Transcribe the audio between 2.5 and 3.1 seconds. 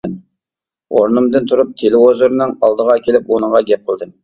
ئالدىغا